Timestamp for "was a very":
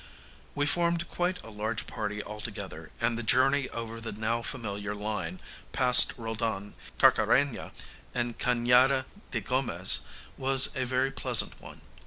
10.39-11.11